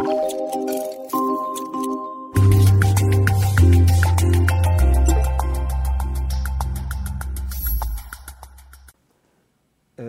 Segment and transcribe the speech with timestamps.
[0.00, 0.04] Euh,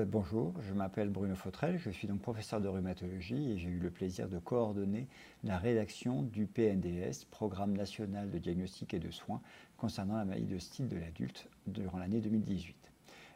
[0.05, 3.89] bonjour, je m'appelle Bruno Fautrel, je suis donc professeur de rhumatologie et j'ai eu le
[3.89, 5.07] plaisir de coordonner
[5.43, 9.41] la rédaction du PNDS, Programme national de diagnostic et de soins
[9.77, 12.75] concernant la maladie de style de l'adulte durant l'année 2018.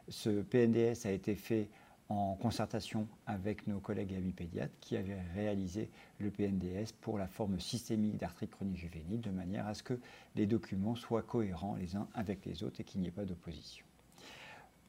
[0.08, 1.68] Ce PNDS a été fait
[2.08, 8.18] en concertation avec nos collègues pédiatres qui avaient réalisé le PNDS pour la forme systémique
[8.18, 9.98] d'arthrite chronique juvénile de manière à ce que
[10.34, 13.86] les documents soient cohérents les uns avec les autres et qu'il n'y ait pas d'opposition.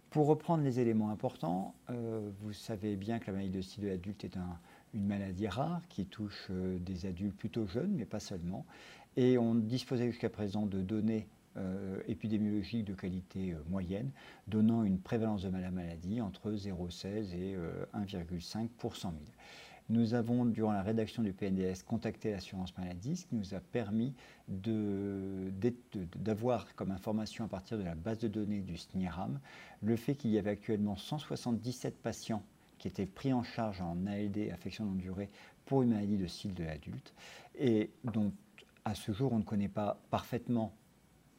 [0.10, 3.90] Pour reprendre les éléments importants, euh, vous savez bien que la maladie de style de
[3.90, 4.38] l'adulte est
[4.94, 8.66] une maladie rare qui touche euh, des adultes plutôt jeunes, mais pas seulement.
[9.18, 11.28] Et on disposait jusqu'à présent de données
[11.58, 14.12] euh, épidémiologiques de qualité moyenne,
[14.48, 17.58] donnant une prévalence de la maladie entre 0,16 et
[17.94, 19.22] 1,5 pour 100 000.
[19.90, 24.16] Nous avons, durant la rédaction du PNDS, contacté l'assurance maladie, ce qui nous a permis
[26.18, 29.40] d'avoir comme information à partir de la base de données du SNIRAM
[29.84, 32.42] le fait qu'il y avait actuellement 177 patients
[32.80, 35.30] qui étaient pris en charge en ALD, affection longue durée,
[35.66, 37.14] pour une maladie de style de l'adulte,
[37.58, 38.34] et dont
[38.86, 40.74] à ce jour on ne connaît pas parfaitement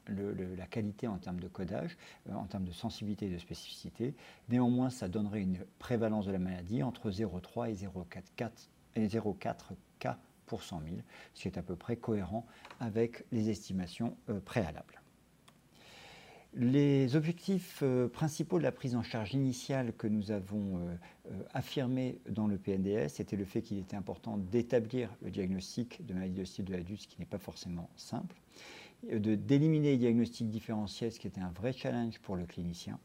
[0.08, 1.96] la qualité en termes de codage,
[2.28, 4.14] euh, en termes de sensibilité et de spécificité.
[4.48, 9.54] Néanmoins, ça donnerait une prévalence de la maladie entre 0,3 et 0,4
[9.98, 10.96] cas pour 100 000,
[11.34, 12.46] ce qui est à peu près cohérent
[12.78, 15.00] avec les estimations euh, préalables.
[16.54, 20.80] Les objectifs euh, principaux de la prise en charge initiale que nous avons
[21.52, 26.34] affirmés dans le PNDS étaient le fait qu'il était important d'établir le diagnostic de maladie
[26.34, 28.36] de style de l'adulte, ce qui n'est pas forcément simple,
[29.02, 32.98] d'éliminer les diagnostics différentiels, ce qui était un vrai challenge pour le clinicien,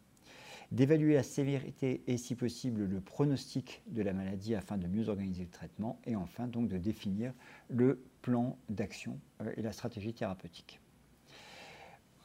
[0.72, 5.44] d'évaluer la sévérité et si possible le pronostic de la maladie afin de mieux organiser
[5.44, 7.34] le traitement et enfin donc de définir
[7.70, 10.80] le plan d'action euh, et la stratégie thérapeutique.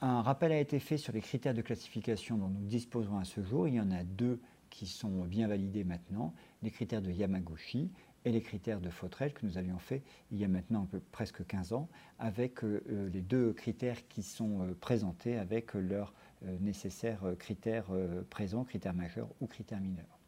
[0.00, 3.42] Un rappel a été fait sur les critères de classification dont nous disposons à ce
[3.42, 3.66] jour.
[3.66, 7.90] Il y en a deux qui sont bien validés maintenant, les critères de Yamaguchi
[8.26, 11.72] et les critères de Fautrel que nous avions fait il y a maintenant presque 15
[11.72, 11.88] ans,
[12.18, 16.12] avec euh, euh, les deux critères qui sont euh, présentés avec leurs
[16.60, 17.86] nécessaires critères
[18.28, 20.18] présents, critères majeurs ou critères mineurs.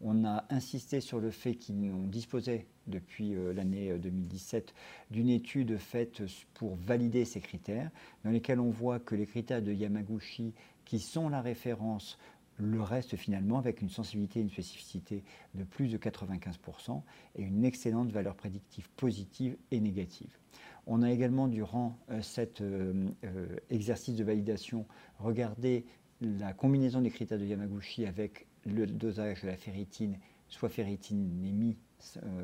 [0.00, 4.74] On a insisté sur le fait qu'on disposait depuis l'année 2017
[5.12, 6.20] d'une étude faite
[6.54, 7.90] pour valider ces critères,
[8.24, 10.52] dans lesquels on voit que les critères de Yamaguchi,
[10.84, 12.18] qui sont la référence
[12.62, 15.24] le reste finalement avec une sensibilité et une spécificité
[15.54, 17.02] de plus de 95%
[17.36, 20.38] et une excellente valeur prédictive positive et négative.
[20.86, 24.86] On a également durant euh, cet euh, euh, exercice de validation
[25.18, 25.86] regardé
[26.20, 30.18] la combinaison des critères de Yamaguchi avec le dosage de la ferritine,
[30.52, 31.76] soit ferritinémie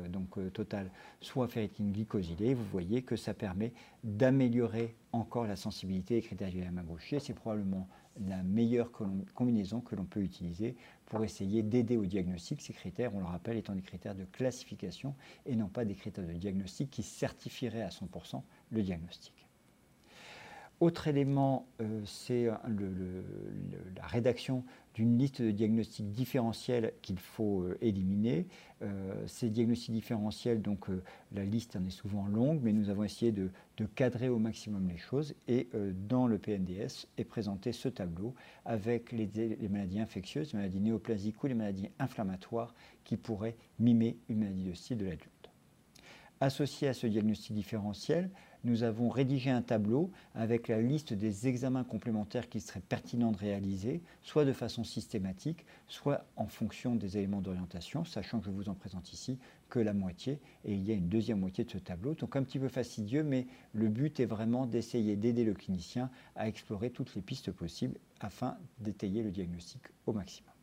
[0.07, 0.89] donc totale,
[1.19, 6.57] soit ferritine glycosylée, vous voyez que ça permet d'améliorer encore la sensibilité des critères de
[6.57, 7.19] Yamaguchi.
[7.19, 7.87] C'est probablement
[8.27, 8.91] la meilleure
[9.33, 10.75] combinaison que l'on peut utiliser
[11.05, 12.61] pour essayer d'aider au diagnostic.
[12.61, 15.15] Ces critères, on le rappelle, étant des critères de classification
[15.45, 18.41] et non pas des critères de diagnostic qui certifieraient à 100%
[18.71, 19.33] le diagnostic.
[20.79, 24.63] Autre élément, euh, c'est la rédaction
[24.99, 28.47] d'une liste de diagnostics différentiels qu'il faut euh, éliminer.
[28.81, 30.87] Euh, ces diagnostics différentiels, donc
[31.31, 33.49] la liste en est souvent longue, mais nous avons essayé de,
[33.95, 35.35] cadrer au maximum les choses.
[35.47, 35.69] Et
[36.09, 39.29] dans le PNDS est présenté ce tableau avec les,
[39.69, 44.73] maladies infectieuses, les maladies néoplasiques ou les maladies inflammatoires qui pourraient mimer une maladie de
[44.73, 45.49] style de l'adulte.
[46.41, 48.29] Associé à ce diagnostic différentiel,
[48.63, 53.37] nous avons rédigé un tableau avec la liste des examens complémentaires qui seraient pertinents de
[53.37, 58.69] réaliser, soit de façon systématique, soit en fonction des éléments d'orientation, sachant que je vous
[58.69, 59.37] en présente ici
[59.69, 62.15] que la moitié, et il y a une deuxième moitié de ce tableau.
[62.15, 66.47] Donc un petit peu fastidieux, mais le but est vraiment d'essayer d'aider le clinicien à
[66.47, 70.58] explorer toutes les pistes possibles afin d'étayer le diagnostic au maximum.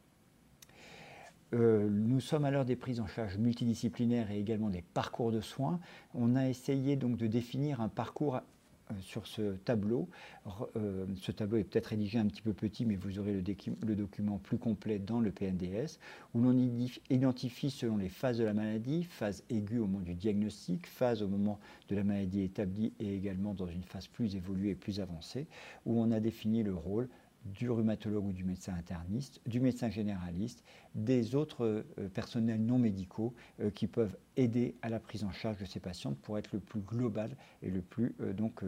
[1.54, 5.40] Euh, nous sommes à l'heure des prises en charge multidisciplinaires et également des parcours de
[5.40, 5.78] soins.
[6.14, 8.36] On a essayé donc de définir un parcours
[8.90, 10.08] euh, sur ce tableau.
[10.76, 14.38] Euh, ce tableau est peut-être rédigé un petit peu petit, mais vous aurez le, document
[14.38, 16.00] plus complet dans le PNDS,
[16.34, 16.56] où l'on
[17.10, 21.28] identifie selon les phases de la maladie, phase aiguë au moment du diagnostic, phase au
[21.28, 25.46] moment de la maladie établie et également dans une phase plus évoluée et plus avancée,
[25.84, 27.08] où on a défini le rôle
[27.54, 30.62] du rhumatologue ou du médecin interniste, du médecin généraliste,
[30.94, 35.58] des autres euh, personnels non médicaux euh, qui peuvent aider à la prise en charge
[35.58, 38.62] de ces patientes pour être le plus global et le plus euh, donc,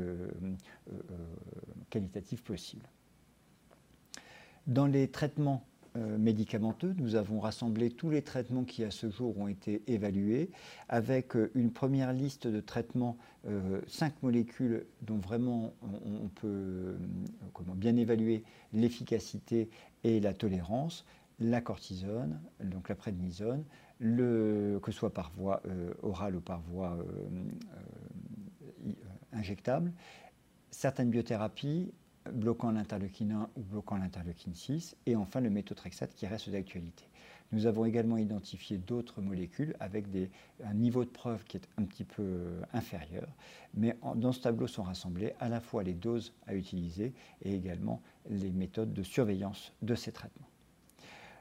[1.90, 2.86] qualitatif possible.
[4.66, 5.64] Dans les traitements
[6.18, 6.94] médicamenteux.
[6.98, 10.50] Nous avons rassemblé tous les traitements qui à ce jour ont été évalués
[10.88, 13.16] avec euh, une première liste de traitements,
[13.46, 16.96] euh, cinq molécules dont vraiment on, peut
[17.52, 19.70] comment, bien évaluer l'efficacité
[20.04, 21.04] et la tolérance,
[21.40, 23.64] la cortisone, donc la prédnisone,
[24.00, 25.62] le, que ce soit par voie
[26.02, 26.96] orale ou par voie
[29.32, 29.92] injectable,
[30.70, 31.92] certaines biothérapies
[32.32, 37.04] bloquant l'interleukine 1 ou bloquant l'interleukine 6, et enfin le méthotrexate qui reste d'actualité.
[37.52, 40.30] Nous avons également identifié d'autres molécules avec des,
[40.62, 43.28] un niveau de preuve qui est un petit peu euh, inférieur,
[43.74, 48.02] mais dans ce tableau sont rassemblées à la fois les doses à utiliser et également
[48.28, 50.48] les méthodes de surveillance de ces traitements.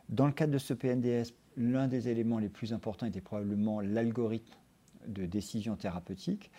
[0.07, 4.55] Dans le cadre de ce PNDS, l'un des éléments les plus importants était probablement l'algorithme
[5.07, 6.51] de décision thérapeutique.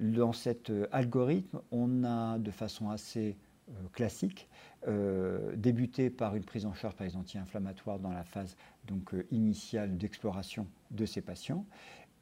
[0.00, 3.36] Dans cet euh, algorithme, on a de façon assez
[3.92, 4.48] classique,
[4.86, 8.56] euh, débuté par une prise en charge par les anti-inflammatoires dans la phase
[8.86, 11.64] donc, euh, initiale d'exploration de ces patients.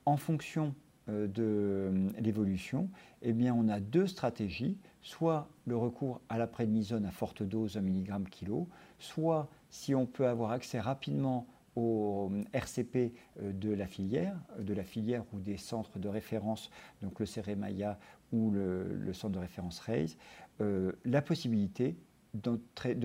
[0.04, 0.74] En fonction
[1.08, 2.88] de l'évolution,
[3.22, 7.80] eh bien, on a deux stratégies, soit le recours à la à forte dose, 1
[7.80, 8.66] mg kg,
[9.00, 15.24] soit si on peut avoir accès rapidement au RCP de la filière, de la filière
[15.32, 17.98] ou des centres de référence, donc le CEREMAIA
[18.32, 20.16] ou le, centre de référence RAISE,
[20.60, 21.96] euh, la possibilité
[22.34, 22.58] de,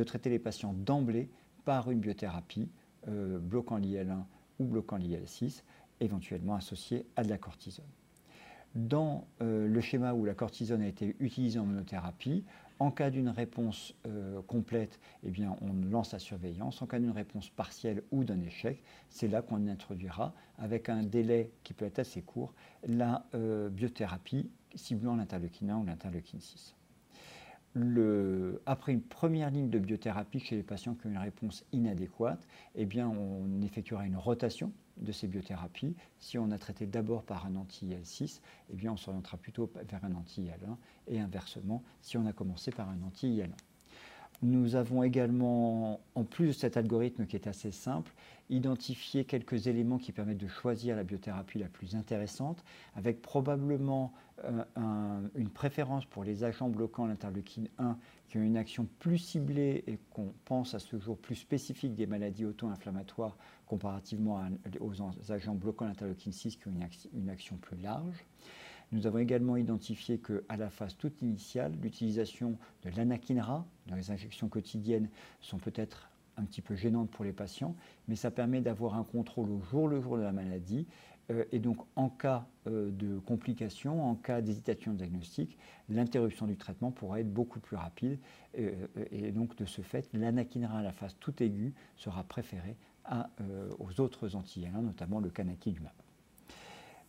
[0.03, 1.29] traiter les patients d'emblée
[1.65, 2.69] par une biothérapie
[3.07, 4.23] euh, bloquant l'IL1
[4.59, 5.63] ou bloquant l'IL6,
[5.99, 7.85] éventuellement associée à de la cortisone.
[8.75, 12.43] Dans euh, le schéma où la cortisone a été utilisée en monothérapie,
[12.79, 13.95] en cas d'une réponse
[14.45, 16.79] complète, eh bien, on lance la surveillance.
[16.83, 21.49] En cas d'une réponse partielle ou d'un échec, c'est là qu'on introduira, avec un délai
[21.63, 22.53] qui peut être assez court,
[22.87, 23.25] la
[23.71, 26.75] biothérapie ciblant l'interleukine 1 ou l'interleukine 6
[28.65, 32.87] après une première ligne de biothérapie chez les patients qui ont une réponse inadéquate, eh
[33.03, 35.95] on effectuera une rotation de ces biothérapies.
[36.19, 38.41] Si on a traité d'abord par un anti-IL6,
[38.71, 40.77] eh bien, on s'orientera plutôt vers un anti-IL1
[41.07, 43.51] et inversement si on a commencé par un anti-IL1.
[44.43, 48.13] Nous avons également, en plus de cet algorithme qui est assez simple,
[48.49, 52.63] identifié quelques éléments qui permettent de choisir la biothérapie la plus intéressante,
[52.95, 54.13] avec probablement
[54.45, 54.63] euh,
[55.35, 57.97] une préférence pour les agents bloquant l'interleukine 1
[58.29, 62.05] qui ont une action plus ciblée et qu'on pense à ce jour plus spécifique des
[62.05, 64.39] maladies auto-inflammatoires comparativement
[64.79, 66.73] aux agents bloquant l'interleukine 6 qui ont
[67.13, 68.23] une action plus large.
[68.91, 74.47] Nous avons également identifié qu'à la phase toute initiale, l'utilisation de l'anakinra dans les injections
[74.47, 75.09] quotidiennes
[75.41, 77.75] sont peut-être un petit peu gênantes pour les patients,
[78.07, 80.87] mais ça permet d'avoir un contrôle au jour le jour de la maladie.
[81.31, 85.57] Euh, et donc, en cas euh, de complications, en cas d'hésitation diagnostique,
[85.89, 88.19] l'interruption du traitement pourra être beaucoup plus rapide.
[88.57, 92.77] Euh, et donc, de ce fait, l'anakinra à la phase toute aiguë sera préférée
[93.79, 95.93] aux autres anti notamment le canakinumab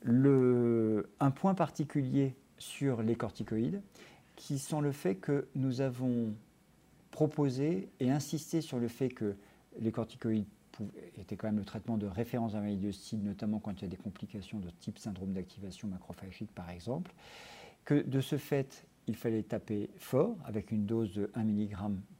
[0.06, 3.82] un point particulier sur les corticoïdes,
[4.36, 6.34] qui sont le fait que nous avons
[7.10, 9.36] proposé et insisté sur le fait que
[9.80, 10.46] les corticoïdes
[11.16, 12.70] étaient quand même le traitement de référence à la
[13.14, 17.12] notamment quand il y a des complications de type syndrome d'activation macrophagique par exemple,
[17.84, 21.76] que de ce fait, il fallait taper fort avec une dose de 1 mg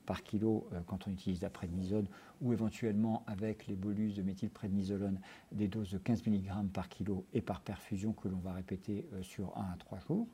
[0.07, 2.07] par kilo euh, quand on utilise la prédnisone
[2.41, 5.21] ou éventuellement avec les bolus de méthylprédnisolone
[5.53, 9.23] des doses de 15 mg par kilo et par perfusion que l'on va répéter euh,
[9.23, 10.27] sur 1 à 3 jours.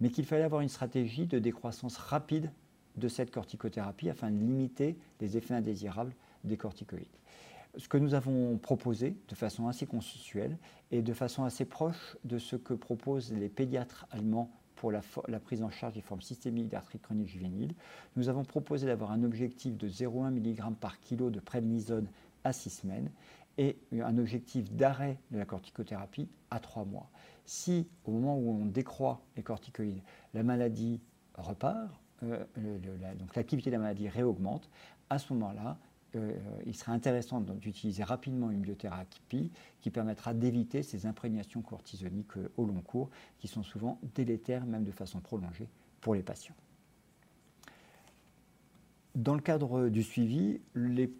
[0.00, 2.52] Mais qu'il fallait avoir une stratégie de décroissance rapide
[2.96, 7.06] de cette corticothérapie afin de limiter les effets indésirables des corticoïdes.
[7.78, 10.58] Ce que nous avons proposé de façon assez consensuelle
[10.90, 15.00] et de façon assez proche de ce que proposent les pédiatres allemands pour la,
[15.40, 17.74] prise en charge des formes systémiques d'arthrite chronique juvénile.
[18.16, 22.08] Nous avons proposé d'avoir un objectif de 0,1 mg par kilo de prednisone
[22.44, 23.10] à 6 semaines
[23.58, 27.10] et un objectif d'arrêt de la corticothérapie à 3 mois.
[27.44, 30.02] Si au moment où on décroît les corticoïdes,
[30.34, 31.00] la maladie
[31.34, 31.90] repart,
[32.22, 32.44] euh,
[33.18, 34.70] donc l'activité de la maladie réaugmente,
[35.10, 35.78] à ce moment-là,
[36.14, 36.34] euh,
[36.66, 39.50] il serait intéressant d'utiliser rapidement une biothérapie
[39.80, 44.84] qui permettra d'éviter ces imprégnations cortisoniques euh, au long cours, qui sont souvent délétères, même
[44.84, 45.68] de façon prolongée,
[46.00, 46.54] pour les patients.
[49.14, 51.10] Dans le cadre du suivi, les,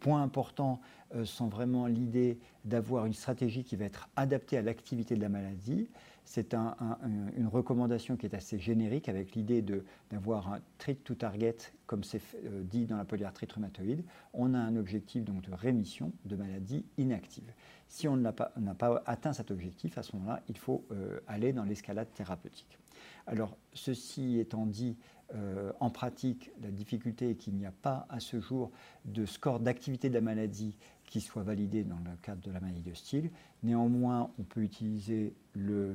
[0.00, 0.80] points importants
[1.14, 5.28] euh, sont vraiment l'idée d'avoir une stratégie qui va être adaptée à l'activité de la
[5.28, 5.88] maladie,
[6.24, 9.62] c'est une recommandation qui est assez générique avec l'idée
[10.10, 14.04] d'avoir un treat to target, comme c'est euh, dit dans la polyarthrite rhumatoïde.
[14.32, 17.52] On a un objectif donc de rémission de maladies inactives.
[17.88, 21.52] Si on n'a pas, pas, atteint cet objectif, à ce moment-là, il faut euh, aller
[21.52, 22.78] dans l'escalade thérapeutique.
[23.26, 24.96] Alors, ceci étant dit,
[25.34, 28.70] Euh, en pratique, la difficulté est qu'il n'y a pas à ce jour
[29.06, 30.76] de score d'activité de la maladie
[31.12, 33.30] qui soit validé dans le cadre de la maladie de style.
[33.62, 35.94] Néanmoins, on peut utiliser le,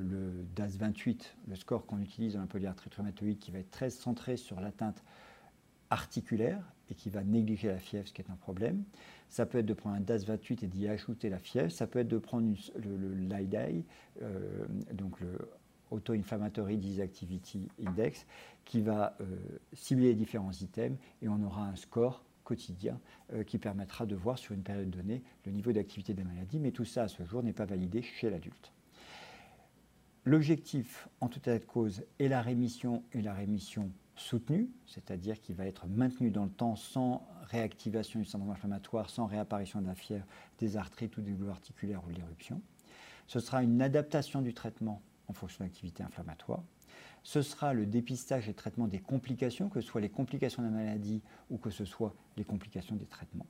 [0.54, 4.60] DAS28, le score qu'on utilise dans la polyarthrite rhumatoïde, qui va être très centré sur
[4.60, 5.02] l'atteinte
[5.90, 8.84] articulaire et qui va négliger la fièvre, ce qui est un problème.
[9.28, 11.72] Ça peut être de prendre un DAS28 et d'y ajouter la fièvre.
[11.72, 13.28] Ça peut être de prendre le, le
[14.22, 15.36] euh, donc le
[15.90, 18.24] Auto-Inflammatory Disease Activity Index,
[18.64, 19.24] qui va euh,
[19.72, 22.98] cibler les différents items et on aura un score quotidien
[23.34, 26.70] euh, qui permettra de voir sur une période donnée le niveau d'activité des maladies, mais
[26.70, 28.72] tout ça à ce jour n'est pas validé chez l'adulte.
[30.24, 35.56] L'objectif, en tout état de cause, est la rémission et la rémission soutenue, c'est-à-dire qu'il
[35.56, 39.94] va être maintenu dans le temps sans réactivation du syndrome inflammatoire, sans réapparition de la
[39.94, 40.26] fièvre,
[40.58, 42.60] des arthrites ou des douleurs articulaires ou de l'éruption.
[43.26, 46.62] Ce sera une adaptation du traitement en fonction de l'activité inflammatoire.
[47.28, 50.74] Ce sera le dépistage et traitement des complications, que ce soit les complications de la
[50.74, 51.20] maladie
[51.50, 53.44] ou que ce soit les complications des traitements.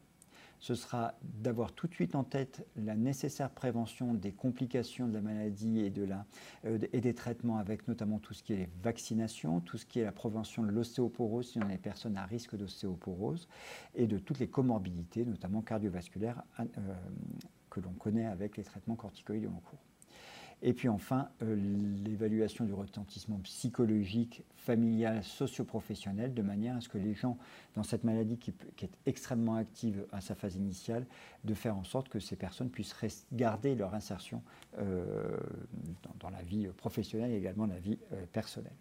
[0.58, 5.20] Ce sera d'avoir tout de suite en tête la nécessaire prévention des complications de la
[5.20, 6.26] maladie et, de la,
[6.64, 10.00] euh, et des traitements avec notamment tout ce qui est les vaccinations, tout ce qui
[10.00, 13.46] est la prévention de l'ostéoporose si on a des personnes à risque d'ostéoporose
[13.94, 16.64] et de toutes les comorbidités, notamment cardiovasculaires, euh,
[17.70, 19.87] que l'on connaît avec les traitements corticoïdes en cours.
[20.60, 21.56] Et puis enfin, euh,
[22.04, 27.38] l'évaluation du retentissement psychologique, familial, socio-professionnel, de manière à ce que les gens
[27.76, 31.06] dans cette maladie qui, est extrêmement active à sa phase initiale,
[31.44, 34.42] de faire en sorte que ces personnes puissent garder leur insertion
[34.78, 35.38] euh,
[36.18, 38.74] dans, la vie professionnelle et également la vie euh, personnelle.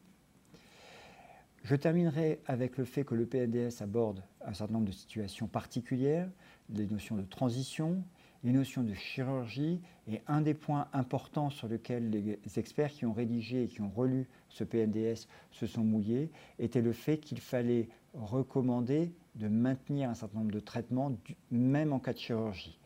[1.63, 6.29] Je terminerai avec le fait que le PNDS aborde un certain nombre de situations particulières,
[6.69, 8.03] des notions de transition,
[8.43, 9.81] les notions de chirurgie.
[10.07, 13.89] Et un des points importants sur lesquels les experts qui ont rédigé et qui ont
[13.89, 20.13] relu ce PNDS se sont mouillés était le fait qu'il fallait recommander de maintenir un
[20.13, 21.15] certain nombre de traitements,
[21.51, 22.79] même en cas de chirurgie.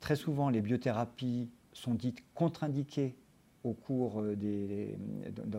[0.00, 3.16] Très souvent, les biothérapies sont dites contre-indiquées
[3.68, 4.96] au cours euh, des,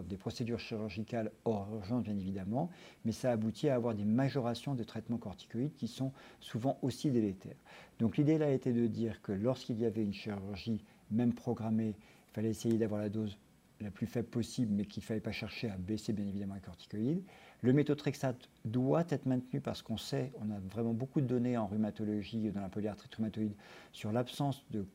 [0.08, 2.70] des, procédures chirurgicales hors urgence, bien évidemment,
[3.06, 7.58] mais ça aboutit à avoir des majorations de traitements corticoïdes qui sont souvent aussi délétères.
[8.00, 11.96] Donc l'idée là était de dire que lorsqu'il y avait une chirurgie, même programmée,
[12.30, 13.38] il fallait essayer d'avoir la dose
[13.82, 16.62] la plus faible possible, mais qu'il ne fallait pas chercher à baisser bien évidemment les
[16.62, 17.24] corticoïdes.
[17.62, 21.68] Le méthotrexate doit être maintenu parce qu'on sait, on a vraiment beaucoup de données en
[21.68, 23.54] rhumatologie, dans la polyarthrite rhumatoïde,
[23.92, 24.86] sur l'absence de,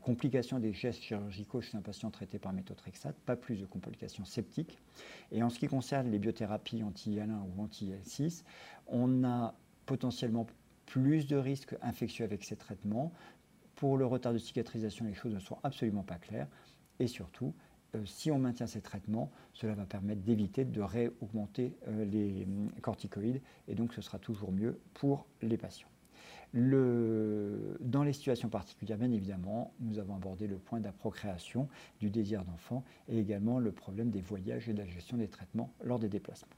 [0.00, 4.78] complications des gestes chirurgicaux chez un patient traité par méthotrexate, pas plus de complications septiques.
[5.30, 8.44] Et en ce qui concerne les biothérapies anti-IL1 ou anti-IL6,
[8.88, 9.54] on a
[9.86, 10.46] potentiellement
[10.86, 13.12] plus de risques infectieux avec ces traitements.
[13.76, 16.48] Pour le retard de cicatrisation, les choses ne sont absolument pas claires.
[16.98, 17.54] Et surtout,
[18.04, 23.40] si on maintient ces traitements, cela va permettre d'éviter de réaugmenter euh, les hum, corticoïdes
[23.68, 25.88] et donc ce sera toujours mieux pour les patients.
[26.54, 31.68] dans les situations particulières, bien évidemment, nous avons abordé le point de la procréation,
[32.00, 35.72] du désir d'enfant et également le problème des voyages et de la gestion des traitements
[35.82, 36.56] lors des déplacements.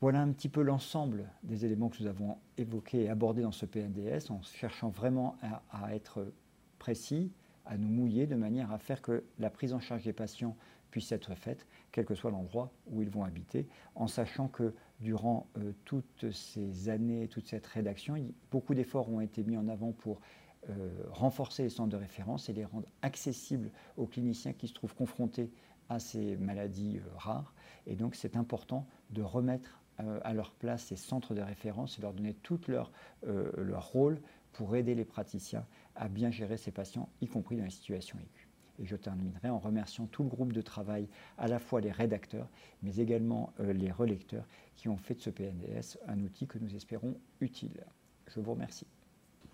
[0.00, 3.66] Voilà un petit peu l'ensemble des éléments que nous avons évoqués et abordés dans ce
[3.66, 5.36] PNDS en cherchant vraiment
[5.70, 6.32] à être
[6.78, 7.30] précis,
[7.70, 10.56] à nous mouiller de manière à faire que la prise en charge des patients
[10.90, 15.46] puisse être faite, quel que soit l'endroit où ils vont habiter, en sachant que durant
[15.56, 18.16] euh, toutes ces années, toute cette rédaction,
[18.50, 20.20] beaucoup d'efforts ont été mis en avant pour
[20.68, 24.96] euh, renforcer les centres de référence et les rendre accessibles aux cliniciens qui se trouvent
[24.96, 25.52] confrontés
[25.88, 27.54] à ces maladies euh, rares.
[27.86, 29.78] Et donc c'est important de remettre
[30.24, 32.90] à leur place ces centres de référence et leur donner tout leur,
[33.22, 34.18] leur rôle
[34.54, 35.66] pour aider les praticiens
[35.96, 38.46] à bien gérer ces patients, y compris dans les situations aiguës.
[38.78, 42.48] Et je terminerai en remerciant tout le groupe de travail, à la fois les rédacteurs,
[42.82, 46.74] mais également euh, les relecteurs, qui ont fait de ce PNDS un outil que nous
[46.74, 47.84] espérons utile.
[48.26, 48.86] Je vous remercie.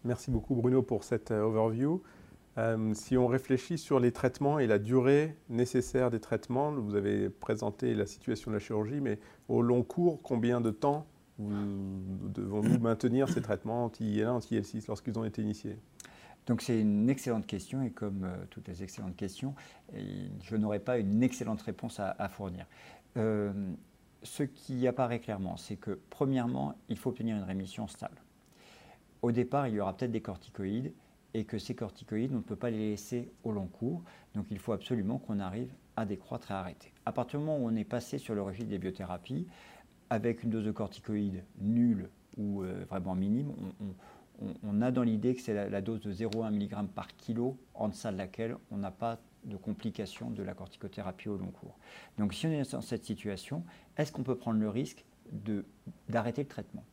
[0.04, 2.02] Merci beaucoup Bruno pour cette euh, overview.
[2.58, 7.28] Euh, si on réfléchit sur les traitements et la durée nécessaire des traitements, vous avez
[7.28, 11.06] présenté la situation de la chirurgie, mais au long cours, combien de temps
[11.38, 15.76] devons-nous maintenir ces traitements anti-IL1, anti-IL6 lorsqu'ils ont été initiés?
[16.46, 19.54] Donc c'est une excellente question et comme euh, toutes les excellentes questions,
[19.92, 22.66] je n'aurai pas une excellente réponse à, fournir.
[23.16, 23.52] Euh,
[24.22, 28.20] ce qui apparaît clairement, c'est que premièrement, il faut obtenir une rémission stable.
[29.22, 30.92] Au départ, il y aura peut-être des corticoïdes
[31.34, 34.02] et que ces corticoïdes, on ne peut pas les laisser au long cours.
[34.34, 36.92] Donc il faut absolument qu'on arrive à décroître et arrêter.
[37.06, 39.46] À partir du moment où on est passé sur le régime des biothérapies,
[40.10, 43.94] avec une dose de corticoïdes nulle ou euh, vraiment minime, on,
[44.80, 48.18] a dans l'idée que c'est la, dose de 0,1 mg par kilo en deçà de
[48.18, 51.78] laquelle on n'a pas de complications de la corticothérapie au long cours.
[52.18, 53.64] Donc si on est dans cette situation,
[53.96, 55.04] est-ce qu'on peut prendre le risque
[56.08, 56.84] d'arrêter le traitement?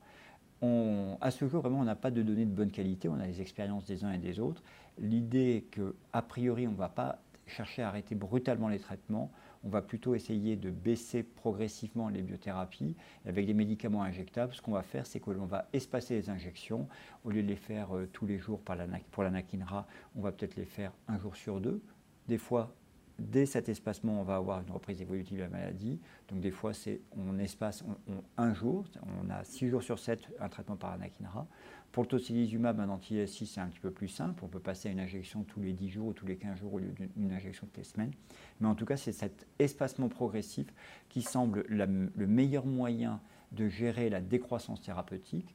[1.19, 3.41] À ce jour, vraiment, on n'a pas de données de bonne qualité, on a les
[3.41, 4.63] expériences des uns et des autres.
[4.97, 9.29] L'idée est qu'a priori, on ne va pas chercher à arrêter brutalement les traitements,
[9.63, 14.53] on va plutôt essayer de baisser progressivement les biothérapies avec des médicaments injectables.
[14.53, 16.87] Ce qu'on va faire, c'est que l'on va espacer les injections.
[17.23, 20.31] Au lieu de les faire euh, tous les jours par la, pour l'anakinra, on va
[20.31, 21.81] peut-être les faire un jour sur deux.
[22.27, 22.73] Des fois,
[23.19, 25.99] dès cet espacement, on va avoir une reprise évolutive de la maladie.
[26.29, 27.83] Donc des fois, c'est on espace
[28.37, 28.85] un jour,
[29.23, 31.47] on a six jours sur sept un traitement par anakinra.
[31.91, 34.43] Pour le tocilizumab, un anti-SI, c'est un petit peu plus simple.
[34.43, 36.73] On peut passer à une injection tous les 10 jours ou tous les 15 jours
[36.73, 38.11] au lieu d'une injection toutes les semaines.
[38.59, 40.65] Mais en tout cas, c'est cet espacement progressif
[41.09, 45.53] qui semble le meilleur moyen de gérer la décroissance thérapeutique,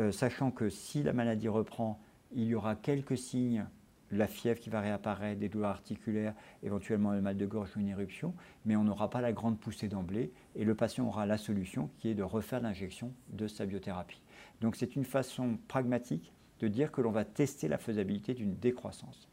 [0.00, 1.98] euh, sachant que si la maladie reprend,
[2.32, 3.64] il y aura quelques signes
[4.10, 7.88] la fièvre qui va réapparaître, des douleurs articulaires, éventuellement le mal de gorge ou une
[7.88, 8.34] éruption,
[8.64, 12.08] mais on n'aura pas la grande poussée d'emblée et le patient aura la solution qui
[12.08, 14.22] est de refaire l'injection de sa biothérapie.
[14.60, 19.28] Donc c'est une façon pragmatique de dire que l'on va tester la faisabilité d'une décroissance.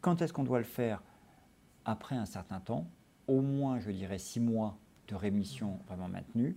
[0.00, 1.00] Quand est-ce qu'on doit le faire?
[1.84, 2.88] Après un certain temps,
[3.28, 6.56] au moins je dirais six mois de rémission vraiment maintenue.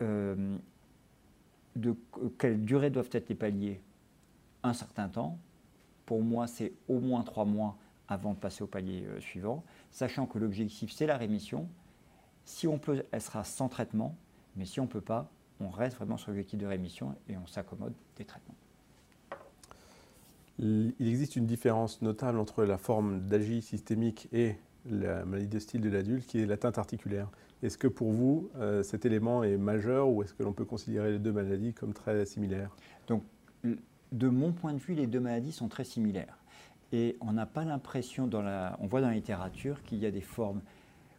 [0.00, 0.56] Euh,
[1.76, 1.94] de
[2.38, 3.82] quelle durée doivent être les paliers?
[4.62, 5.38] Un certain temps,
[6.06, 7.76] pour moi, c'est au moins trois mois
[8.08, 11.68] avant de passer au palier euh, suivant, sachant que l'objectif, c'est la rémission.
[12.44, 14.16] Si on peut, elle sera sans traitement,
[14.56, 15.30] mais si on ne peut pas,
[15.60, 18.56] on reste vraiment sur l'objectif de rémission et on s'accommode des traitements.
[20.58, 24.56] Il existe une différence notable entre la forme d'AGI systémique et
[24.88, 27.28] la maladie de style de l'adulte, qui est l'atteinte articulaire.
[27.62, 31.12] Est-ce que pour vous, euh, cet élément est majeur ou est-ce que l'on peut considérer
[31.12, 32.76] les deux maladies comme très similaires?
[33.08, 33.24] Donc,
[34.14, 36.38] de mon point de vue, les deux maladies sont très similaires.
[36.92, 40.62] Et on n'a pas l'impression, on voit dans la littérature qu'il y a des formes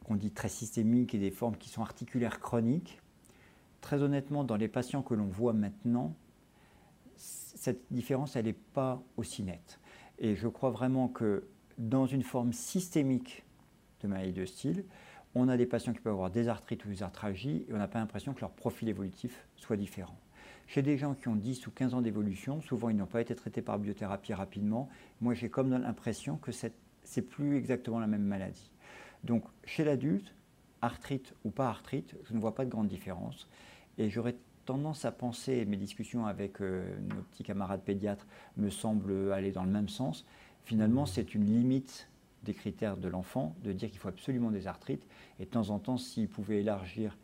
[0.05, 3.01] qu'on dit très systémiques et des formes qui sont articulaires chroniques.
[3.81, 6.15] Très honnêtement, dans les patients que l'on voit maintenant,
[7.17, 9.79] cette différence, elle n'est pas aussi nette.
[10.17, 11.47] Et je crois vraiment que
[11.77, 13.43] dans une forme systémique
[14.01, 14.85] de maladie de style,
[15.33, 17.89] on a des patients qui peuvent avoir des arthrites ou des arthralgies et on n'a
[17.89, 20.15] pas l'impression que leur profil évolutif soit différent.
[20.67, 23.35] Chez des gens qui ont 10 ou 15 ans d'évolution, souvent ils n'ont pas été
[23.35, 24.89] traités par biothérapie rapidement.
[25.21, 28.71] Moi, j'ai comme l'impression que c'est plus exactement la même maladie.
[29.23, 30.33] Donc, chez l'adulte,
[30.81, 33.47] arthrite ou pas arthrite, je ne vois pas de grande différence.
[33.97, 39.31] Et j'aurais tendance à penser, mes discussions avec euh, nos petits camarades pédiatres me semblent
[39.31, 40.25] aller dans le même sens.
[40.63, 42.09] Finalement, c'est une limite
[42.45, 45.05] des critères de l'enfant de dire qu'il faut absolument des arthrites.
[45.39, 47.17] Et de temps en temps, s'il pouvait élargir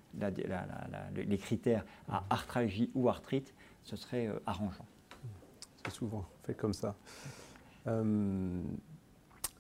[1.15, 3.53] les critères à arthralgie ou arthrite,
[3.83, 4.85] ce serait euh, arrangeant.
[5.85, 6.95] C'est souvent fait comme ça.
[7.87, 8.61] Euh,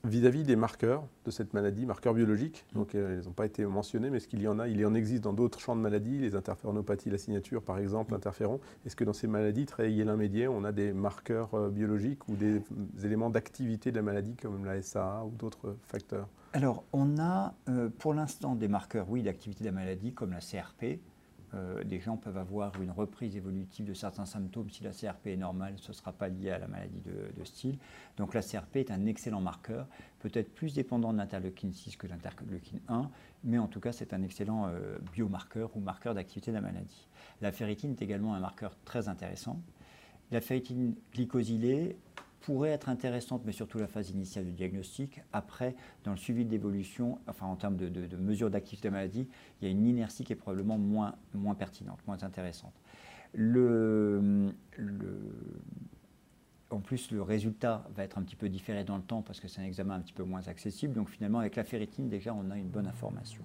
[0.03, 2.77] vis-à-vis des marqueurs de cette maladie, marqueurs biologiques, mm.
[2.77, 4.85] donc euh, ils n'ont pas été mentionnés, mais est-ce qu'il y en a Il y
[4.85, 8.59] en existe dans d'autres champs de maladies, les interféronopathies, la signature par exemple, l'interféron.
[8.85, 12.61] Est-ce que dans ces maladies très hyélin-médiées, on a des marqueurs biologiques ou des
[13.03, 16.27] éléments d'activité de la maladie comme la SAA ou d'autres facteurs?
[16.53, 20.39] Alors, on a euh, pour l'instant des marqueurs, oui, d'activité de la maladie, comme la
[20.39, 20.99] CRP.
[21.53, 24.69] Euh, des gens peuvent avoir une reprise évolutive de certains symptômes.
[24.69, 27.77] Si la CRP est normale, ce ne sera pas lié à la maladie de, style.
[28.17, 29.87] Donc la CRP est un excellent marqueur,
[30.19, 33.09] peut-être plus dépendant de l'interleukine 6 que de l'interleukine 1,
[33.43, 37.07] mais en tout cas c'est un excellent euh, biomarqueur ou marqueur d'activité de la maladie.
[37.41, 39.59] La ferritine est également un marqueur très intéressant.
[40.29, 41.97] La ferritine glycosylée
[42.41, 45.21] pourrait être intéressante, mais surtout la phase initiale du diagnostic.
[45.31, 49.27] Après, dans le suivi de l'évolution, enfin en termes de, mesures d'activité de maladie,
[49.61, 52.73] il y a une inertie qui est probablement moins, moins pertinente, moins intéressante.
[53.33, 54.51] Le,
[56.69, 59.47] en plus, le résultat va être un petit peu différé dans le temps parce que
[59.47, 60.93] c'est un examen un petit peu moins accessible.
[60.93, 63.43] Donc finalement, avec la ferritine, déjà, on a une bonne information.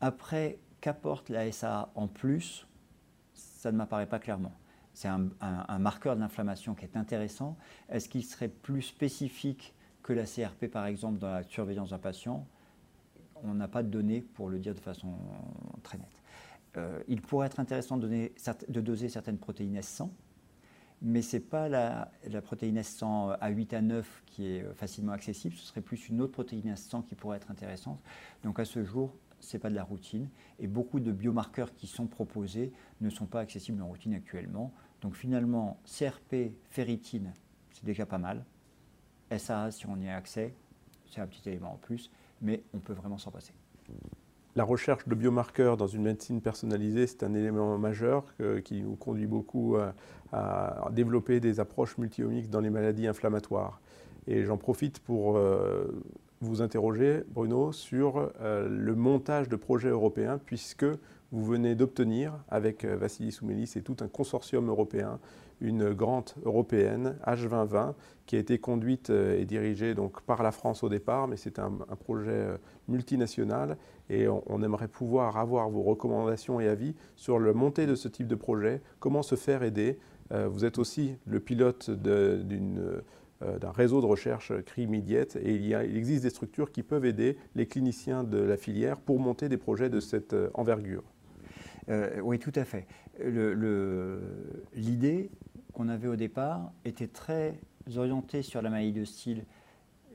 [0.00, 2.66] Après, qu'apporte la SAA en plus?
[3.32, 4.52] Ça ne m'apparaît pas clairement
[5.00, 7.56] c'est un, marqueur de l'inflammation qui est intéressant.
[7.88, 12.46] Est-ce qu'il serait plus spécifique que la CRP, par exemple, dans la surveillance d'un patient?
[13.42, 15.14] On n'a pas de données pour le dire de façon
[15.82, 16.22] très nette.
[16.76, 18.28] Euh, il pourrait être intéressant de,
[18.68, 20.10] doser certaines protéines S100,
[21.00, 25.54] mais ce n'est pas la, protéine S100 à 8 à 9 qui est facilement accessible,
[25.56, 27.98] ce serait plus une autre protéine S100 qui pourrait être intéressante.
[28.44, 30.28] Donc à ce jour, ce n'est pas de la routine.
[30.58, 34.72] Et beaucoup de biomarqueurs qui sont proposés ne sont pas accessibles en routine actuellement.
[35.00, 37.32] Donc finalement, CRP, ferritine,
[37.70, 38.44] c'est déjà pas mal.
[39.36, 40.54] SAA, si on y a accès,
[41.10, 42.10] c'est un petit élément en plus,
[42.42, 43.52] mais on peut vraiment s'en passer.
[44.56, 48.34] la recherche de biomarqueurs dans une médecine personnalisée, c'est un élément majeur
[48.64, 49.76] qui nous conduit beaucoup
[50.32, 53.80] à, développer des approches multiomiques dans les maladies inflammatoires.
[54.26, 55.86] Et j'en profite pour euh,
[56.40, 60.86] vous interroger, Bruno, sur euh, le montage de projets européens, puisque
[61.32, 65.18] vous venez d'obtenir, avec euh, Vassili Soumelis et tout un consortium européen,
[65.60, 67.94] une grante européenne H2020
[68.26, 71.72] qui a été conduite et dirigée donc par la France au départ, mais c'est un,
[72.02, 72.46] projet
[72.88, 73.76] multinational
[74.08, 78.26] et on, aimerait pouvoir avoir vos recommandations et avis sur le montée de ce type
[78.26, 79.98] de projet, comment se faire aider.
[80.30, 81.90] vous êtes aussi le pilote
[83.42, 87.38] euh, d'un réseau de recherche CRI Immediate et il, existe des structures qui peuvent aider
[87.54, 91.02] les cliniciens de la filière pour monter des projets de cette euh, envergure.
[91.88, 92.86] Euh, oui, tout à fait.
[94.74, 95.30] L'idée
[95.72, 97.60] qu'on avait au départ était très
[97.96, 99.44] orientée sur la maladie de style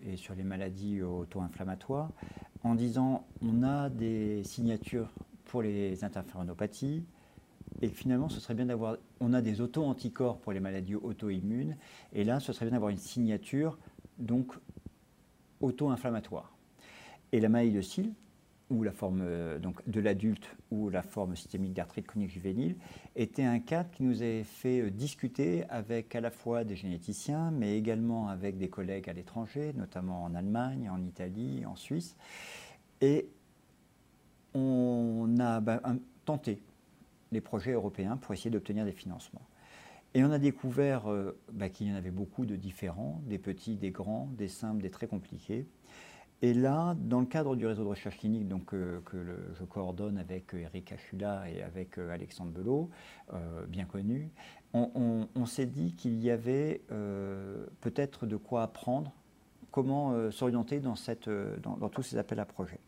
[0.03, 2.11] et sur les maladies auto-inflammatoires
[2.63, 5.11] en disant on a des signatures
[5.45, 7.05] pour les interféronopathies,
[7.81, 8.97] et finalement, ce serait bien d'avoir.
[9.19, 11.77] On a des auto-anticorps pour les maladies auto-immunes,
[12.13, 13.77] et là, ce serait bien d'avoir une signature
[14.17, 14.53] donc
[15.61, 16.55] auto-inflammatoire.
[17.31, 18.13] Et la maladie de cils,
[18.69, 22.75] ou la forme euh, donc, de l'adulte ou la forme systémique d'arthrite chronique juvénile,
[23.15, 27.51] était un cadre qui nous avait fait euh, discuter avec à la fois des généticiens,
[27.51, 32.15] mais également avec des collègues à l'étranger, notamment en Allemagne, en Italie, en Suisse.
[33.01, 33.27] Et
[34.53, 35.81] on a bah,
[36.25, 36.59] tenté
[37.31, 39.41] les projets européens pour essayer d'obtenir des financements.
[40.15, 43.75] Et on a découvert euh, bah, qu'il y en avait beaucoup de différents, des petits,
[43.75, 45.67] des grands, des simples, des très compliqués.
[46.45, 49.17] Et là, dans le cadre du réseau de recherche clinique donc, euh, que
[49.57, 52.91] je coordonne avec euh, Eric Achula et avec Alexandre Belot,
[53.67, 54.29] bien connu,
[54.73, 56.81] on, s'est dit qu'il y avait
[57.81, 59.11] peut-être de quoi apprendre
[59.71, 60.95] comment s'orienter dans,
[61.89, 62.79] tous ces appels à projets.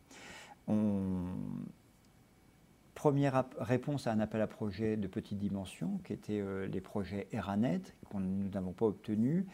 [2.98, 7.28] Première réponse à un appel à projet de petite dimension, qui étaient euh, les projets
[7.32, 9.46] Eranet, que nous n'avons pas obtenus.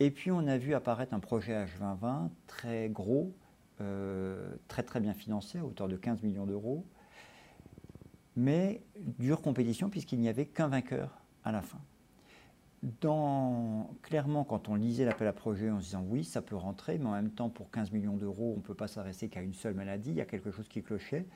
[0.00, 3.45] Et puis on a vu apparaître un projet H2020 très gros, euh,
[4.68, 6.84] très très bien financé, à hauteur de 15 millions d'euros,
[8.36, 8.82] mais
[9.18, 11.80] dure compétition puisqu'il n'y avait qu'un vainqueur à la fin.
[13.00, 16.98] Dans, clairement, quand on lisait l'appel à projet en se disant oui, ça peut rentrer,
[16.98, 19.54] mais en même temps, pour 15 millions d'euros, on ne peut pas s'adresser qu'à une
[19.54, 21.26] seule maladie, il y a quelque chose qui clochait.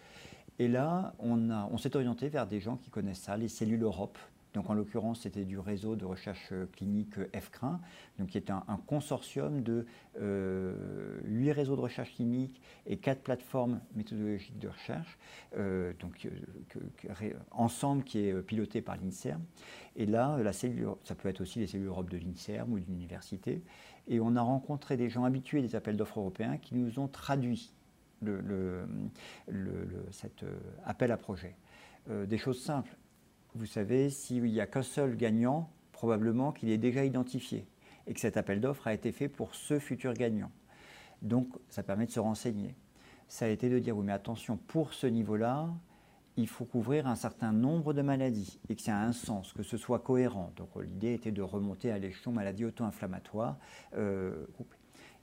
[0.58, 4.18] Et là, on s'est orienté vers des gens qui connaissent ça, les cellules Europe.
[4.54, 7.80] Donc en l'occurrence, c'était du réseau de recherche clinique FCRIN,
[8.18, 9.86] donc qui est un, consortium de
[10.20, 15.18] euh, huit réseaux de recherche clinique et quatre plateformes méthodologiques de recherche,
[15.56, 19.42] euh, donc euh, ensemble qui est piloté par l'INSERM.
[19.96, 23.62] Et là, ça peut être aussi les cellules Europe de l'INSERM ou d'une université.
[24.08, 27.72] Et on a rencontré des gens habitués des appels d'offres européens qui nous ont traduit
[30.10, 31.56] cet euh, appel à projet.
[32.10, 32.96] Euh, des choses simples.
[33.54, 37.66] Vous savez, s'il n'y a qu'un seul gagnant, probablement qu'il est déjà identifié
[38.06, 40.50] et que cet appel d'offres a été fait pour ce futur gagnant.
[41.22, 42.74] Donc, ça permet de se renseigner.
[43.28, 45.68] Ça a été de dire, oui, mais attention, pour ce niveau-là,
[46.36, 49.62] il faut couvrir un certain nombre de maladies et que ça a un sens, que
[49.62, 50.52] ce soit cohérent.
[50.56, 53.58] Donc, l'idée était de remonter à l'échelon maladie auto-inflammatoire.
[53.94, 54.46] Euh,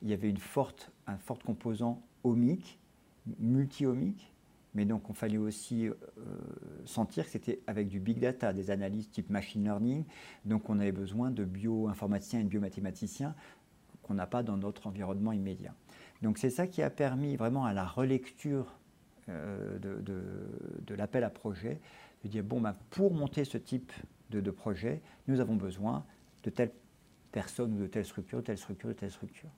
[0.01, 2.79] il y avait une forte, un fort composant omique
[3.39, 4.31] multi-omique,
[4.77, 5.93] mais donc on fallait aussi euh,
[6.85, 10.05] sentir que c'était avec du big data, des analyses type machine learning,
[10.45, 13.33] donc on avait besoin de bioinformaticiens et de biomathématiciens
[14.03, 15.73] qu'on n'a pas dans notre environnement immédiat.
[16.21, 18.77] Donc c'est ça qui a permis vraiment à la relecture
[19.29, 21.79] euh, de, l'appel à projet,
[22.23, 23.91] de dire, bon, ben, pour monter ce type
[24.29, 26.05] de, projet, nous avons besoin
[26.43, 26.71] de telle
[27.31, 29.49] personne ou de telle structure, de telle structure, de telle structure.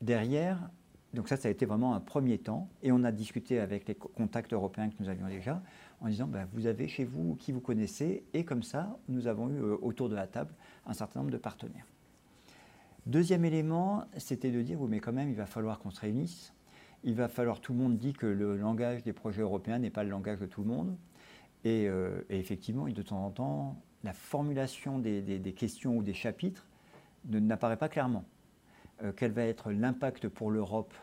[0.00, 0.70] Derrière,
[1.14, 2.68] donc ça, ça a été vraiment un premier temps.
[2.82, 5.62] Et on a discuté avec les contacts européens que nous avions déjà,
[6.00, 9.48] en disant, ben, vous avez chez vous qui vous connaissez, et comme ça, nous avons
[9.48, 10.52] eu euh, autour de la table
[10.86, 11.86] un certain nombre de partenaires.
[13.06, 16.52] Deuxième élément, c'était de dire, oui, mais quand même, il va falloir qu'on se réunisse.
[17.04, 20.04] Il va falloir, tout le monde dit que le langage des projets européens n'est pas
[20.04, 20.96] le langage de tout le monde.
[21.64, 26.68] Et, euh, effectivement, de temps en temps, la formulation des questions ou des chapitres
[27.24, 28.24] n'apparaît pas clairement.
[29.02, 30.94] Euh, quel va être l'impact pour l'Europe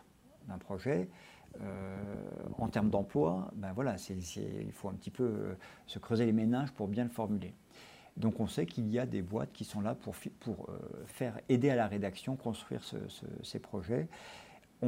[0.47, 1.07] d'un projet.
[1.61, 1.95] Euh,
[2.57, 5.53] en termes d'emploi, ben voilà, il faut un petit peu euh,
[5.85, 7.53] se creuser les méninges pour bien le formuler.
[8.17, 10.15] Donc on sait qu'il y a des boîtes qui sont là pour,
[11.05, 12.81] faire aider à la rédaction, construire
[13.43, 14.07] ces projets.
[14.81, 14.87] Et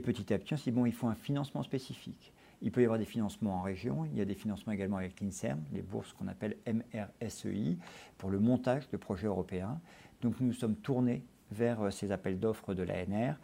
[0.00, 2.32] petit à petit, on se dit, bon, il faut un financement spécifique.
[2.62, 5.20] Il peut y avoir des financements en région, il y a des financements également avec
[5.20, 7.76] l'INSERM, les bourses qu'on appelle MRSEI,
[8.18, 9.80] pour le montage de projets européens.
[10.22, 13.36] Donc nous sommes tournés vers ces appels d'offres de l'ANR.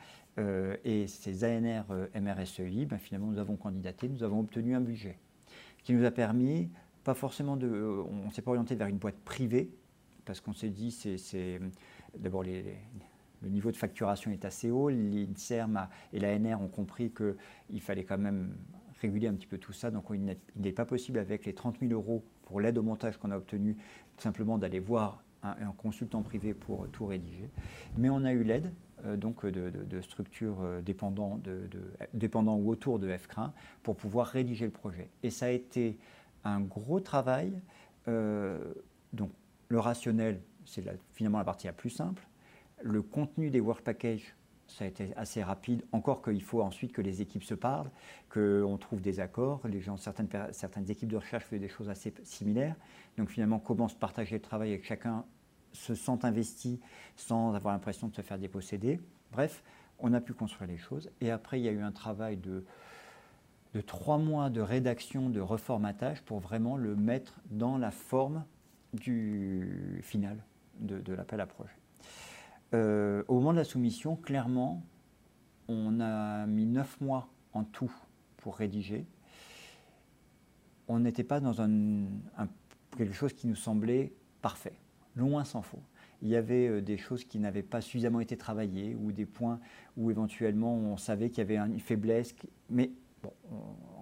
[0.84, 5.18] et ces ANR MRSEI, ben, finalement, nous avons candidaté, nous avons obtenu un budget
[5.84, 6.70] qui nous a permis,
[7.04, 7.68] pas forcément de.
[8.24, 9.70] On s'est pas orienté vers une boîte privée,
[10.24, 11.60] parce qu'on s'est dit, c'est.
[12.18, 14.88] D'abord, le niveau de facturation est assez haut.
[14.88, 18.54] L'INSERM et l'ANR ont compris qu'il fallait quand même
[19.00, 19.90] réguler un petit peu tout ça.
[19.90, 23.30] Donc, il n'est pas possible, avec les 30 000 euros pour l'aide au montage qu'on
[23.30, 23.76] a obtenu,
[24.18, 27.48] simplement d'aller voir un, consultant privé pour tout rédiger.
[27.96, 28.72] Mais on a eu l'aide
[29.04, 31.40] euh, donc de, structures euh, dépendantes
[32.12, 35.08] dépendant ou autour de FCRIN pour pouvoir rédiger le projet.
[35.22, 35.98] Et ça a été
[36.44, 37.52] un gros travail.
[38.08, 38.58] Euh,
[39.12, 39.30] donc,
[39.68, 42.26] le rationnel, c'est finalement la partie la plus simple.
[42.82, 44.34] Le contenu des work packages,
[44.70, 47.90] ça a été assez rapide, encore qu'il faut ensuite que les équipes se parlent,
[48.28, 49.60] qu'on trouve des accords.
[49.68, 50.28] Les gens, certaines,
[50.88, 52.76] équipes de recherche font des choses assez similaires.
[53.18, 55.24] Donc finalement, comment se partager le travail et que chacun
[55.72, 56.80] se sent investi
[57.16, 59.00] sans avoir l'impression de se faire déposséder.
[59.32, 59.62] Bref,
[59.98, 61.10] on a pu construire les choses.
[61.20, 62.64] Et après, il y a eu un travail de
[63.86, 68.44] trois mois de rédaction, de reformatage pour vraiment le mettre dans la forme
[68.92, 70.42] du final
[70.80, 71.79] de, l'appel à projet.
[72.72, 74.82] Euh, au moment de la soumission, clairement,
[75.68, 77.92] on a mis neuf mois en tout
[78.36, 79.06] pour rédiger.
[80.88, 81.54] On n'était pas dans
[82.96, 84.74] quelque chose qui nous semblait parfait,
[85.16, 85.82] loin s'en faut.
[86.22, 89.58] Il y avait euh, des choses qui n'avaient pas suffisamment été travaillées ou des points
[89.96, 92.34] où éventuellement on savait qu'il y avait une faiblesse.
[92.68, 92.90] Mais
[93.22, 93.32] bon,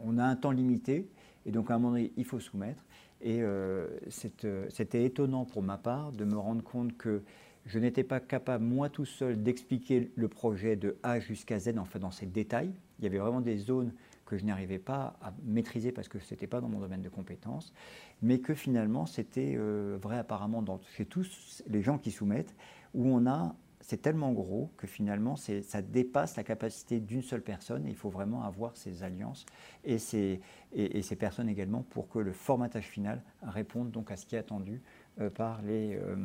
[0.02, 1.08] on a un temps limité
[1.46, 2.84] et donc à un moment donné, il faut soumettre.
[3.20, 7.22] Et euh, c'était étonnant pour ma part de me rendre compte que
[7.66, 11.84] je n'étais pas capable, moi tout seul, d'expliquer le projet de A jusqu'à Z, en
[11.84, 12.72] fait, dans ses détails.
[12.98, 13.92] Il y avait vraiment des zones
[14.26, 17.08] que je n'arrivais pas à maîtriser parce que ce n'était pas dans mon domaine de
[17.08, 17.72] compétences,
[18.20, 22.54] mais que finalement c'était euh, vrai apparemment dans, chez tous les gens qui soumettent,
[22.92, 27.86] où on a c'est tellement gros que finalement, ça dépasse la capacité d'une seule personne.
[27.86, 29.46] Il faut vraiment avoir ces alliances
[29.82, 30.42] et ces,
[30.74, 34.40] et, ces, personnes également pour que le formatage final réponde donc à ce qui est
[34.40, 34.82] attendu
[35.22, 36.16] euh, par, les, euh,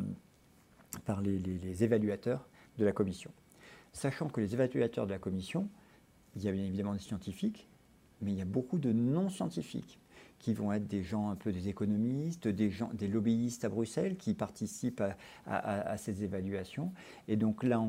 [0.99, 3.31] par les, évaluateurs de la commission.
[3.91, 5.69] Sachant que les évaluateurs de la commission,
[6.35, 7.67] il y a bien évidemment des scientifiques,
[8.21, 9.99] mais il y a beaucoup de non-scientifiques
[10.39, 14.17] qui vont être des gens un peu des économistes, des, gens, des lobbyistes à Bruxelles
[14.17, 15.03] qui participent
[15.45, 16.91] à, ces évaluations.
[17.27, 17.81] Et donc là,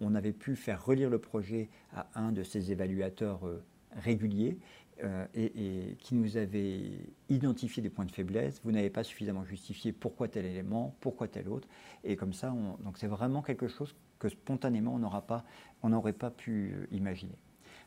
[0.00, 4.58] on, avait pu faire relire le projet à un de ces évaluateurs euh, réguliers
[5.04, 6.90] euh, et, qui nous avait
[7.28, 8.60] identifié des points de faiblesse.
[8.64, 11.68] Vous n'avez pas suffisamment justifié pourquoi tel élément, pourquoi tel autre.
[12.04, 15.44] Et comme ça, donc c'est vraiment quelque chose que spontanément on n'aurait pas,
[16.18, 17.36] pas pu euh, imaginer.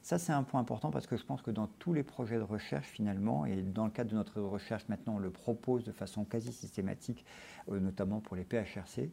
[0.02, 2.44] Ça, c'est un point important parce que je pense que dans tous les projets de
[2.44, 6.26] recherche, finalement, et dans le cadre de notre recherche maintenant, on le propose de façon
[6.26, 7.24] quasi systématique,
[7.70, 9.10] euh, notamment pour les PHRC,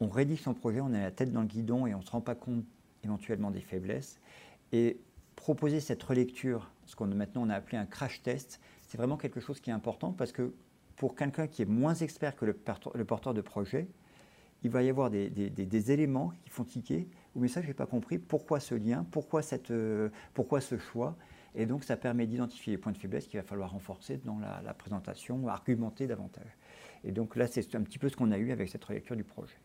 [0.00, 2.10] on rédige son projet, on a la tête dans le guidon et on ne se
[2.10, 2.64] rend pas compte
[3.04, 4.20] éventuellement des faiblesses.
[4.72, 5.00] Et
[5.36, 9.40] proposer cette relecture, ce qu'on maintenant on a appelé un crash test, c'est vraiment quelque
[9.40, 10.54] chose qui est important parce que
[10.96, 13.88] pour quelqu'un qui est moins expert que le, porteur de projet,
[14.62, 17.08] il va y avoir des, éléments qui font tiquer
[17.40, 21.16] mais ça, je n'ai pas compris pourquoi ce lien, pourquoi, cette, euh, pourquoi ce choix?
[21.54, 24.74] Et donc, ça permet d'identifier les points de faiblesse qu'il va falloir renforcer dans la,
[24.74, 26.56] présentation, argumenter davantage.
[27.04, 29.24] Et donc là, c'est un petit peu ce qu'on a eu avec cette relecture du
[29.24, 29.56] projet.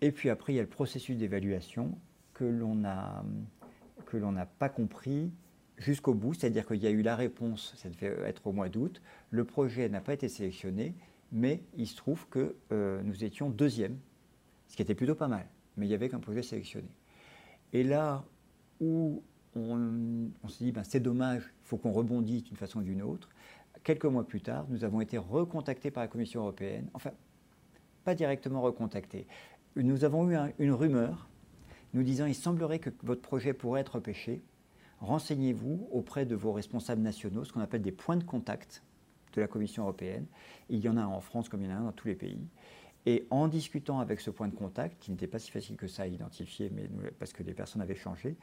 [0.00, 1.98] Et puis après, il y a le processus d'évaluation
[2.34, 5.32] que l'on n'a pas compris
[5.78, 9.00] jusqu'au bout, c'est-à-dire qu'il y a eu la réponse, ça devait être au mois d'août,
[9.30, 10.94] le projet n'a pas été sélectionné,
[11.32, 13.98] mais il se trouve que euh, nous étions deuxième,
[14.66, 15.46] ce qui était plutôt pas mal
[15.78, 16.88] mais il n'y avait qu'un projet sélectionné.
[17.72, 18.24] Et là
[18.80, 19.22] où
[19.54, 23.28] on, s'est dit, ben, c'est dommage, il faut qu'on rebondisse d'une façon ou d'une autre,
[23.82, 27.10] quelques mois plus tard, nous avons été recontactés par la Commission européenne, enfin,
[28.04, 29.26] pas directement recontactés.
[29.76, 31.28] Nous avons eu une rumeur
[31.94, 34.42] nous disant, il semblerait que votre projet pourrait être pêché.
[35.00, 38.82] Renseignez-vous auprès de vos responsables nationaux, ce qu'on appelle des points de contact
[39.34, 40.26] de la Commission européenne.
[40.68, 42.48] Il y en a en France comme il y en a dans tous les pays.
[43.06, 46.02] Et en discutant avec ce point de contact, qui n'était pas si facile que ça
[46.02, 48.36] à identifier, mais parce que les personnes avaient changé,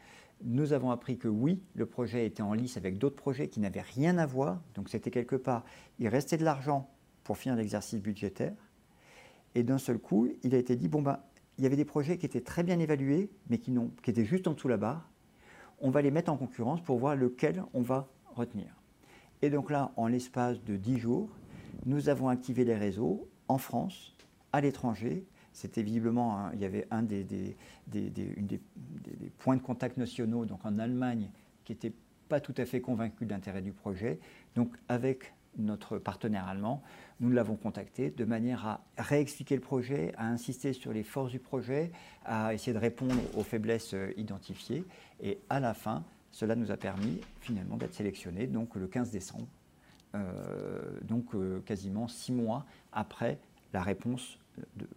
[0.43, 3.81] nous avons appris que oui, le projet était en lice avec d'autres projets qui n'avaient
[3.81, 4.61] rien à voir.
[4.73, 5.65] Donc c'était quelque part,
[5.99, 6.89] il restait de l'argent
[7.23, 8.55] pour finir l'exercice budgétaire.
[9.55, 11.19] Et d'un seul coup, il a été dit, bon ben,
[11.57, 14.47] il y avait des projets qui étaient très bien évalués, mais qui, qui étaient juste
[14.47, 15.09] en dessous la barre.
[15.79, 18.67] On va les mettre en concurrence pour voir lequel on va retenir.
[19.41, 21.29] Et donc là, en l'espace de 10 jours,
[21.85, 24.15] nous avons activé les réseaux en France,
[24.53, 25.25] à l'étranger.
[25.53, 27.55] C'était visiblement, il y avait un des,
[29.37, 31.29] points de contact nationaux, donc en Allemagne,
[31.63, 31.93] qui n'était
[32.27, 34.19] pas tout à fait convaincu de l'intérêt du projet.
[34.55, 36.83] Donc avec notre partenaire allemand,
[37.19, 41.39] nous l'avons contacté de manière à réexpliquer le projet, à insister sur les forces du
[41.39, 41.91] projet,
[42.25, 44.83] à essayer de répondre aux faiblesses euh, identifiées.
[45.21, 49.47] Et à la fin, cela nous a permis finalement d'être sélectionnés donc le 15 décembre,
[50.15, 53.39] euh, donc euh, quasiment six mois après
[53.73, 54.39] la réponse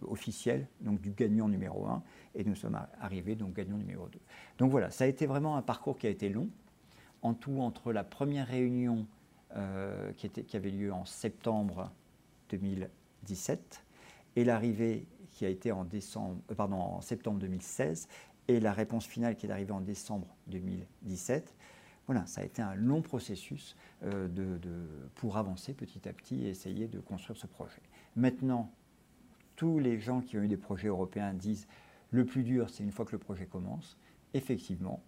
[0.07, 2.01] officielle donc du gagnant numéro 1
[2.35, 4.19] et nous sommes arrivés donc gagnant numéro 2.
[4.57, 6.47] Donc voilà, ça a été vraiment un parcours qui a été long.
[7.21, 9.05] En tout, entre la première réunion
[9.55, 11.91] euh, qui, avait lieu en septembre
[12.49, 13.83] 2017
[14.35, 18.07] et l'arrivée qui a été en, décembre, euh, pardon, en septembre 2016
[18.47, 21.55] et la réponse finale qui est arrivée en décembre 2017.
[22.05, 24.59] Voilà, ça a été un long processus euh, de,
[25.15, 27.81] pour avancer petit à petit et essayer de construire ce projet.
[28.15, 28.71] Maintenant,
[29.55, 31.67] tous les gens qui ont eu des projets européens disent
[32.11, 33.97] le plus dur, c'est une fois que le projet commence.
[34.33, 35.01] Effectivement,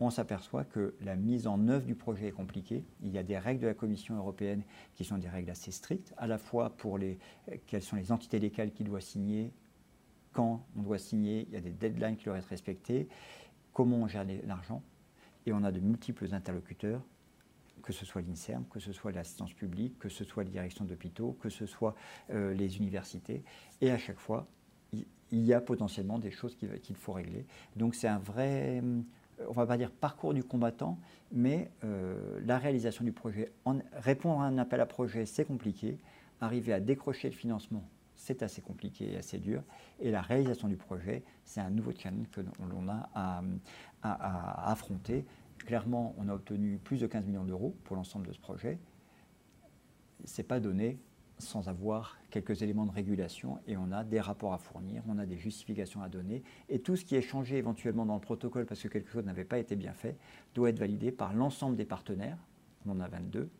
[0.00, 2.84] on s'aperçoit que la mise en œuvre du projet est compliquée.
[3.02, 4.62] Il y a des règles de la Commission européenne
[4.94, 7.18] qui sont des règles assez strictes, à la fois pour les,
[7.66, 9.52] quelles sont les entités légales qui doivent signer,
[10.32, 13.08] quand on doit signer, il y a des deadlines qui doivent être respectés,
[13.74, 14.82] comment on gère l'argent.
[15.46, 17.02] Et on a de multiples interlocuteurs,
[17.82, 21.36] que ce soit l'INSERM, que ce soit l'assistance publique, que ce soit les directions d'hôpitaux,
[21.40, 21.94] que ce soit
[22.30, 23.42] euh, les universités.
[23.80, 24.46] Et à chaque fois,
[24.92, 27.46] il y a potentiellement des choses qu'il faut régler.
[27.76, 28.82] Donc c'est un vrai
[29.48, 30.98] on va pas dire parcours du combattant,
[31.32, 33.52] mais euh, la réalisation du projet.
[33.92, 35.98] répondre à un appel à projet, c'est compliqué.
[36.40, 37.84] Arriver à décrocher le financement,
[38.16, 39.62] c'est assez compliqué et assez dur.
[40.00, 43.42] Et la réalisation du projet, c'est un nouveau challenge que l'on a à,
[44.02, 45.24] à, affronter.
[45.58, 48.78] Clairement, on a obtenu plus de 15 millions d'euros pour l'ensemble de ce projet.
[50.24, 50.98] Ce n'est pas donné
[51.40, 55.26] sans avoir quelques éléments de régulation et on a des rapports à fournir, on a
[55.26, 58.82] des justifications à donner et tout ce qui est changé éventuellement dans le protocole parce
[58.82, 60.16] que quelque chose n'avait pas été bien fait
[60.54, 62.38] doit être validé par l'ensemble des partenaires,
[62.86, 63.50] on en a 22,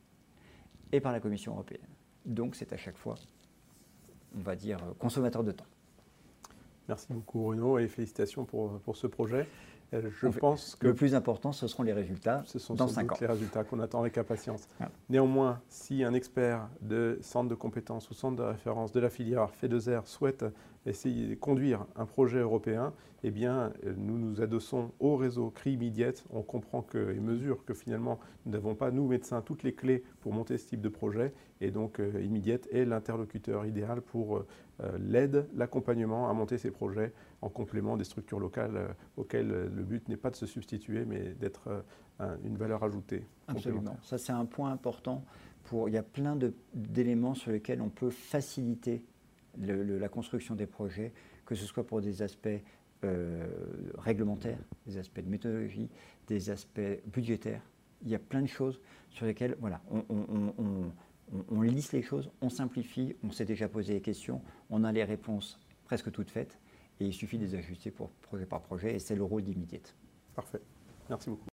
[0.93, 1.81] et par la Commission européenne.
[2.25, 3.16] Donc c'est à chaque fois,
[4.37, 5.66] on va dire, consommateur de temps.
[6.88, 9.47] Merci beaucoup Bruno et félicitations pour, pour ce projet.
[9.92, 13.12] Euh, je pense que le plus important, ce seront les résultats ce sont dans 5
[13.12, 13.16] ans.
[13.20, 14.68] les résultats qu'on attend avec impatience.
[15.09, 19.50] Néanmoins, si un expert de centre de compétences ou centre de référence de la filière
[19.50, 20.44] FEDESER souhaite
[20.87, 26.25] essayer de conduire un projet européen, eh bien, nous nous adossons au réseau CRI Immediate.
[26.31, 30.03] On comprend que, et mesure que finalement, nous n'avons pas, nous, médecins, toutes les clés
[30.21, 31.35] pour monter ce type de projet.
[31.61, 37.12] Et donc, euh, Immediate est l'interlocuteur idéal pour euh, l'aide, l'accompagnement à monter ces projets
[37.43, 38.88] en complément des structures locales euh,
[39.19, 41.85] auxquelles le but n'est pas de se substituer, mais d'être
[42.45, 43.27] une valeur ajoutée.
[43.49, 43.97] Absolument.
[44.03, 45.25] Ça, c'est un point important.
[45.64, 46.38] Pour, il y a plein
[46.75, 49.05] d'éléments sur lesquels on peut faciliter
[49.59, 51.13] la construction des projets,
[51.45, 52.49] que ce soit pour des aspects
[53.05, 53.47] euh,
[53.99, 55.89] réglementaires, des aspects de méthodologie,
[56.27, 57.63] des aspects budgétaires.
[58.03, 63.17] Il y a plein de choses sur lesquelles voilà, on, lisse les choses, on simplifie,
[63.23, 66.59] on s'est déjà posé les questions, on a les réponses presque toutes faites,
[67.01, 69.95] et il suffit de les ajuster pour projet par projet, et c'est le rôle d'Immediate.
[70.35, 70.61] Parfait.
[71.09, 71.49] Merci beaucoup.